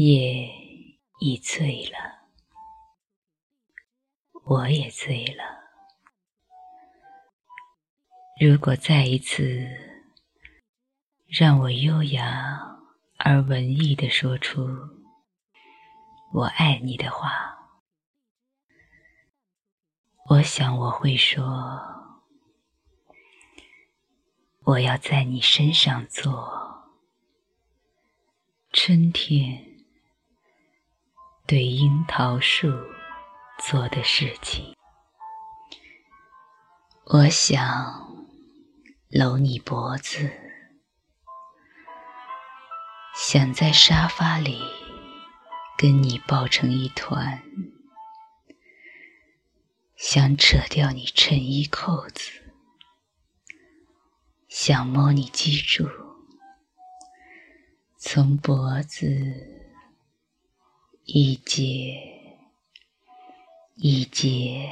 [0.00, 0.48] 夜
[1.18, 2.28] 已醉了，
[4.44, 5.42] 我也醉了。
[8.40, 9.66] 如果再一次
[11.26, 12.78] 让我优雅
[13.16, 14.68] 而文艺地说出
[16.32, 17.58] “我爱你”的话，
[20.30, 21.42] 我想我会说
[24.62, 26.88] ：“我要在你身上做
[28.70, 29.64] 春天。”
[31.48, 32.70] 对樱桃树
[33.64, 34.76] 做的事情，
[37.06, 38.28] 我想
[39.08, 40.30] 搂你脖子，
[43.16, 44.60] 想在沙发里
[45.78, 47.42] 跟你抱成一团，
[49.96, 52.30] 想扯掉你衬衣扣子，
[54.50, 55.88] 想摸你脊柱，
[57.96, 59.54] 从脖子。
[61.10, 61.98] 一节
[63.76, 64.70] 一节，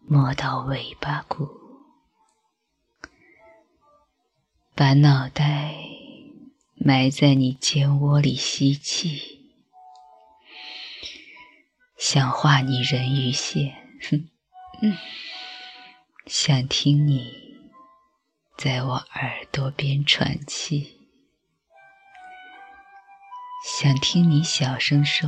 [0.00, 1.48] 摸到尾巴骨，
[4.74, 5.76] 把脑袋
[6.74, 9.52] 埋在你肩窝里吸气，
[11.96, 13.76] 想画你人鱼线，
[14.10, 14.28] 哼
[16.26, 17.32] 想听你
[18.58, 21.03] 在我耳朵边喘气。
[23.66, 25.26] 想听你小声说，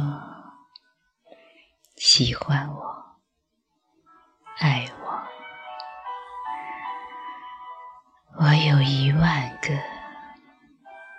[1.97, 3.17] 喜欢我，
[4.59, 5.25] 爱我。
[8.39, 9.71] 我有一万个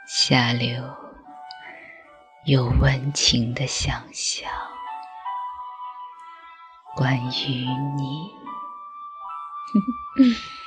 [0.07, 0.95] 下流
[2.45, 4.47] 又温情的想象，
[6.95, 7.65] 关于
[7.97, 8.31] 你。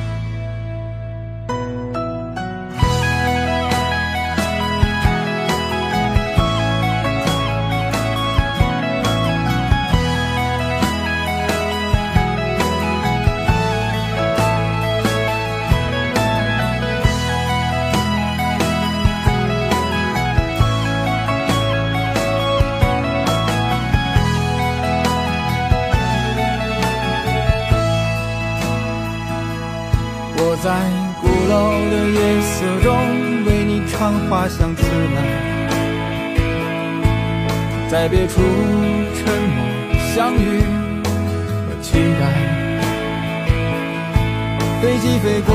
[30.71, 30.77] 在
[31.19, 31.53] 鼓楼
[31.91, 32.95] 的夜色中，
[33.45, 34.81] 为你唱花香自
[35.15, 35.17] 来，
[37.89, 38.39] 在别处
[39.13, 39.21] 沉
[39.51, 39.59] 默
[40.15, 40.63] 相遇
[41.67, 42.23] 和期待。
[44.81, 45.49] 飞机飞过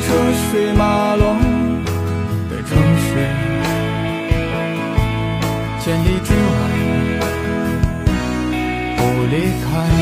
[0.00, 0.06] 车
[0.50, 1.38] 水马龙
[2.50, 3.10] 的城市，
[5.78, 6.52] 千里之外
[8.96, 9.00] 不
[9.30, 10.01] 离开。